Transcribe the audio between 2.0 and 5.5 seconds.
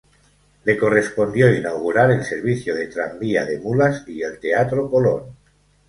el servicio de tranvía de mulas y el Teatro Colón.